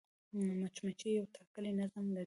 [0.61, 2.19] مچمچۍ یو ټاکلی نظم لري